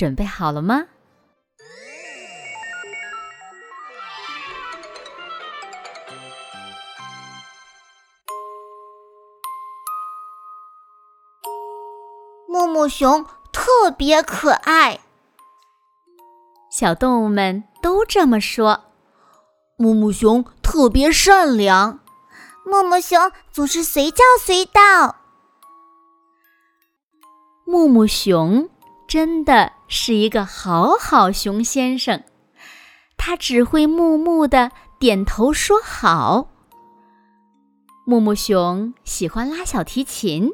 [0.00, 0.86] 准备好了吗？
[12.48, 15.00] 木木熊特别可爱，
[16.70, 18.84] 小动物们都这么说。
[19.76, 22.00] 木木熊特别善良，
[22.64, 25.16] 木木熊总是随叫随到。
[27.66, 28.70] 木木熊
[29.10, 32.22] 真的是一个好好熊先生，
[33.16, 36.46] 他只会木木的点头说好。
[38.06, 40.52] 木木熊喜欢拉小提琴，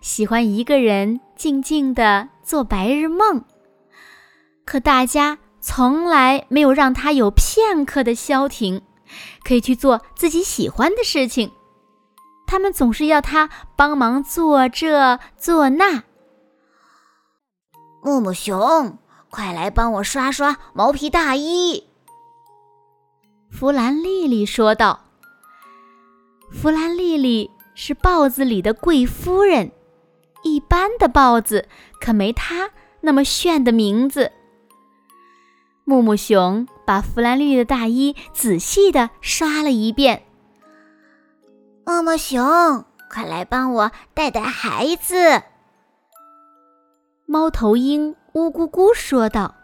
[0.00, 3.44] 喜欢一个人静静的做白日梦，
[4.64, 8.82] 可大家从来没有让他有片刻的消停，
[9.44, 11.52] 可以去做自己喜欢的事情。
[12.48, 16.02] 他们总是要他帮忙做这做那。
[18.04, 18.98] 木木熊，
[19.30, 21.84] 快来帮我刷刷毛皮大衣。”
[23.48, 25.04] 弗兰丽丽说道。
[26.50, 29.70] 弗兰丽丽是豹子里的贵夫人，
[30.42, 31.68] 一般的豹子
[32.00, 32.70] 可没她
[33.02, 34.32] 那么炫的名字。
[35.84, 40.24] 木木熊把弗兰丽丽的大衣仔细的刷了一遍。
[41.86, 45.42] 木木熊，快来帮我带带孩子。
[47.32, 49.54] 猫头鹰乌咕咕说道：“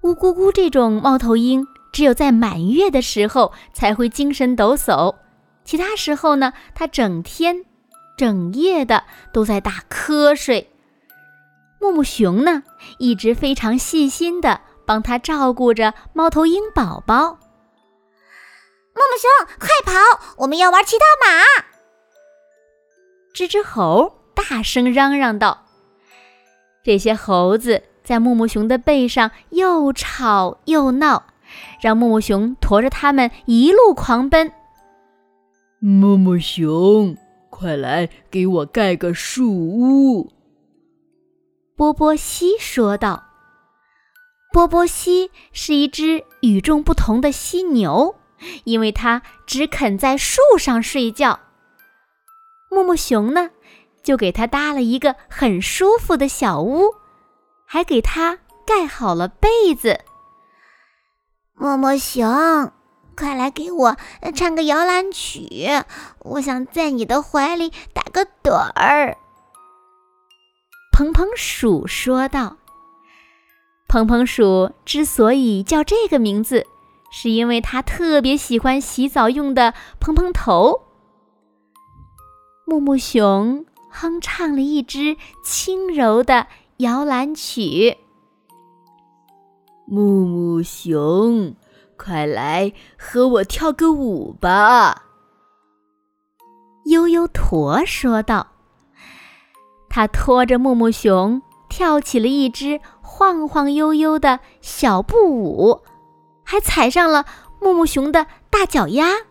[0.00, 5.14] 乌咕咕，这种猫头鹰只有在满月的时候才会精神抖擞，
[5.62, 7.66] 其他时候呢，它整天、
[8.16, 10.72] 整夜的都在打瞌睡。
[11.82, 12.62] 木木熊呢，
[12.96, 17.32] 一直非常细心的帮他照顾着猫头鹰宝宝。
[18.94, 19.92] 木木熊，快跑，
[20.38, 21.44] 我们要玩骑大马！”
[23.36, 25.66] 吱吱猴大声嚷嚷道。
[26.82, 31.24] 这些猴子在木木熊的背上又吵又闹，
[31.80, 34.52] 让木木熊驮着它们一路狂奔。
[35.80, 37.16] 木木熊，
[37.50, 40.32] 快来给我盖个树屋！
[41.76, 43.24] 波波西说道。
[44.50, 48.16] 波波西是一只与众不同的犀牛，
[48.64, 51.38] 因为它只肯在树上睡觉。
[52.70, 53.50] 木木熊呢？
[54.02, 56.94] 就给他搭了一个很舒服的小屋，
[57.66, 60.00] 还给他盖好了被子。
[61.54, 62.72] 默默熊，
[63.16, 63.96] 快来给我
[64.34, 65.68] 唱个摇篮曲，
[66.20, 69.16] 我想在你的怀里打个盹儿。
[70.92, 72.56] 蓬蓬鼠说道。
[73.88, 76.66] 蓬蓬鼠之所以叫这个名字，
[77.10, 80.82] 是因为它特别喜欢洗澡用的蓬蓬头。
[82.66, 83.64] 木木熊。
[83.90, 86.46] 哼唱了一支轻柔的
[86.78, 87.98] 摇篮曲。
[89.86, 91.54] 木木熊，
[91.96, 95.04] 快来和我跳个舞吧！
[96.84, 98.48] 悠悠驼说道。
[99.88, 105.80] 他拖着木木熊跳起了一支晃晃悠悠的小步舞，
[106.44, 107.24] 还踩上了
[107.60, 109.27] 木木熊的大脚丫。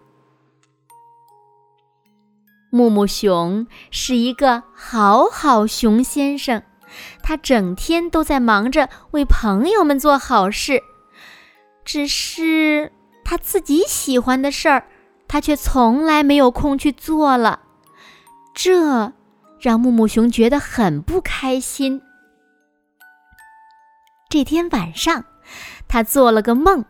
[2.78, 6.62] 木木熊是一个好好熊先生，
[7.24, 10.84] 他整天都在忙着为朋友们做好事，
[11.84, 12.92] 只是
[13.26, 14.86] 他自己喜欢的事儿，
[15.28, 17.62] 他却从来没有空去做了，
[18.54, 19.12] 这
[19.59, 22.04] 让木木熊觉得很不开心。
[24.30, 25.26] 这天晚上，
[25.88, 26.85] 他做了个梦，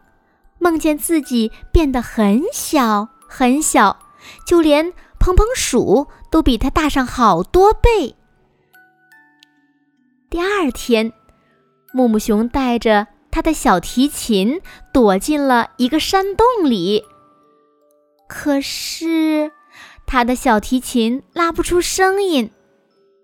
[0.60, 3.98] 梦见自己变得很小很小，
[4.46, 4.92] 就连。
[5.28, 8.16] 蓬蓬鼠都比它大上好多倍。
[10.30, 11.12] 第二天，
[11.92, 14.62] 木木熊带着他的小提琴
[14.94, 17.04] 躲进了一个山洞里。
[18.30, 19.52] 可是，
[20.06, 22.50] 他的小提琴拉不出声音，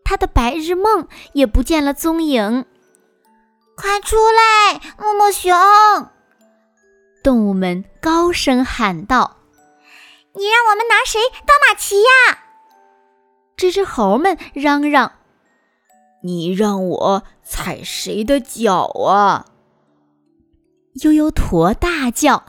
[0.03, 2.65] 他的白日梦也不见了踪影。
[3.77, 5.53] 快出来，木木熊！
[7.23, 9.37] 动物们高声喊道。
[10.35, 12.39] 你让我们拿谁当马骑呀？
[13.55, 15.13] 这只猴们嚷嚷
[16.23, 19.45] ：“你让我踩谁的脚啊？
[21.03, 22.43] 悠悠驼大叫：“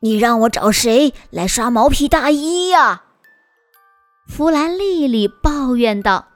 [0.00, 3.04] 你让我找谁来刷毛皮大衣呀？”
[4.28, 6.26] 弗兰丽丽抱怨道：“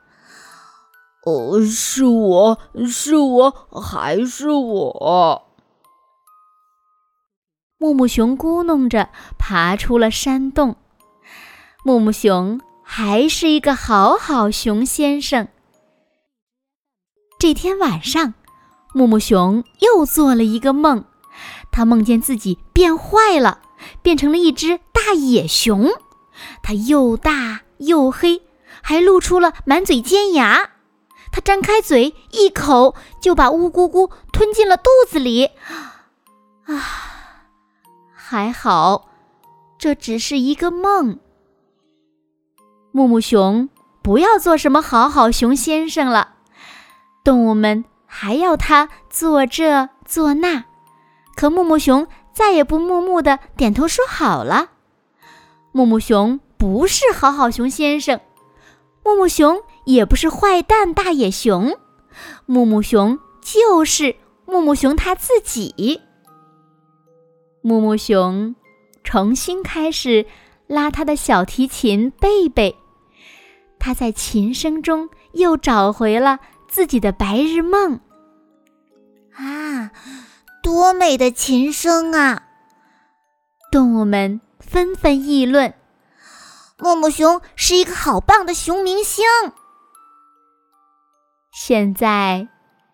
[1.26, 2.58] 哦，是我
[2.88, 3.50] 是我
[3.81, 5.46] 还是我。”
[7.82, 10.76] 木木熊咕哝着爬出了山洞。
[11.82, 15.48] 木木熊还是一个好好熊先生。
[17.38, 18.34] 这天晚上，
[18.92, 21.06] 木木熊又做了一个梦，
[21.72, 23.62] 他梦见自己变坏了，
[24.02, 25.88] 变成了一只大野熊。
[26.62, 28.42] 它又大又黑，
[28.82, 30.72] 还露出了满嘴尖牙。
[31.32, 35.46] 它张开嘴，一口就把乌咕咕吞进了肚子里。
[36.66, 37.19] 啊，
[38.30, 39.08] 还好，
[39.76, 41.18] 这只是一个梦。
[42.92, 43.68] 木木熊
[44.02, 46.34] 不要做什么好好熊先生了。
[47.24, 50.66] 动物们还要他做这做那，
[51.34, 54.68] 可木木熊再也不木木的点头说好了。
[55.72, 58.20] 木木熊不是好好熊先生，
[59.02, 61.76] 木木熊也不是坏蛋大野熊，
[62.46, 64.14] 木木熊就是
[64.46, 66.00] 木木熊他自己。
[67.62, 68.54] 木木熊
[69.04, 70.26] 重新开始
[70.66, 72.76] 拉他的小提琴贝贝，
[73.78, 76.38] 他在琴声中又找回了。
[76.70, 77.98] 自己的白日梦
[79.34, 79.90] 啊，
[80.62, 82.44] 多美的琴声啊！
[83.72, 85.74] 动物们纷纷议论
[86.78, 89.24] ：“木木熊是一个好棒的熊明星。”
[91.52, 92.46] 现在，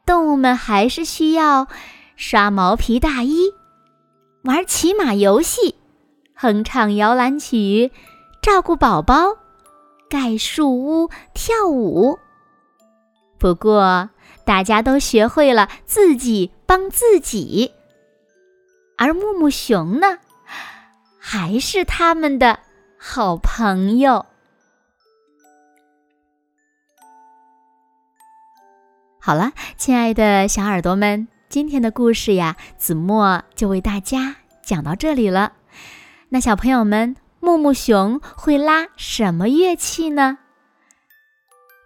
[0.07, 1.69] 动物们还是需要
[2.17, 3.53] 刷毛皮大衣、
[4.47, 5.75] 玩骑马游戏、
[6.33, 7.91] 哼唱摇篮曲、
[8.41, 9.37] 照顾宝宝、
[10.09, 12.17] 盖树屋、跳舞。
[13.39, 14.09] 不过，
[14.45, 17.75] 大家都学会了自己帮自己，
[18.97, 20.19] 而木木熊呢，
[21.19, 22.61] 还是他们的
[22.97, 24.25] 好朋友。
[29.21, 31.27] 好了，亲爱的小耳朵们，
[31.57, 35.55] 今天的故事呀，子墨就为大家讲到这里了。
[36.29, 40.37] 那小朋友们，木木熊会拉什么乐器呢？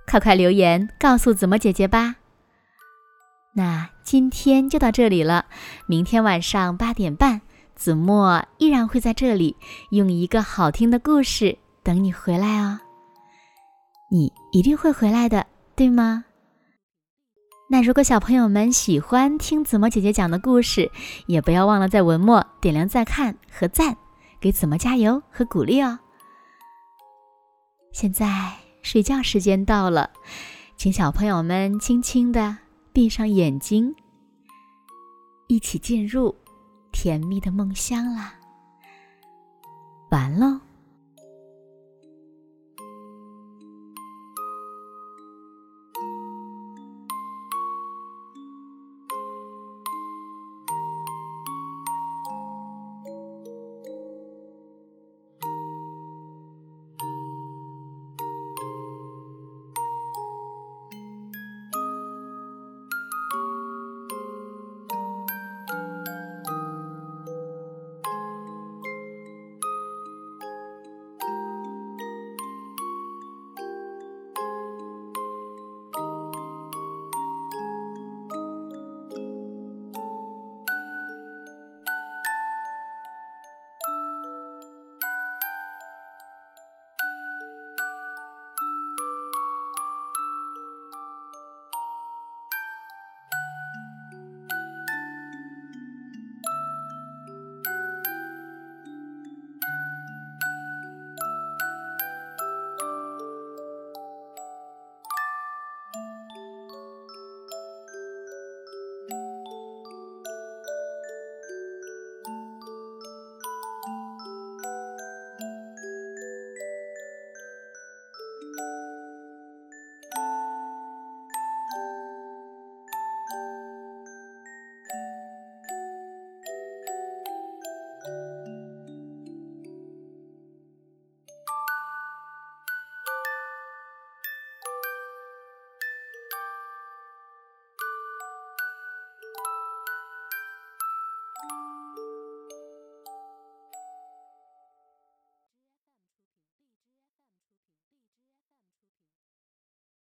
[0.08, 2.16] 快快留言告诉子墨姐姐吧。
[3.54, 5.46] 那今天就到这里了，
[5.86, 7.40] 明天晚上八点半，
[7.76, 9.54] 子墨依然会在这里
[9.92, 12.80] 用一个好听的故事等你回来哦。
[14.10, 15.46] 你一定会回来的，
[15.76, 16.24] 对吗？
[17.72, 20.90] 那如果小朋友们喜欢听子墨姐姐讲的故事，
[21.26, 23.96] 也不要忘了在文末点亮再看和赞，
[24.40, 25.98] 给子墨加油和鼓励哦。
[27.92, 28.26] 现在。
[28.82, 30.08] 睡觉时间到了，
[30.74, 32.56] 请小朋友们轻轻的
[32.94, 33.94] 闭上眼睛，
[35.48, 36.34] 一起进入
[36.90, 38.32] 甜蜜的梦乡啦。
[40.10, 40.58] 完喽。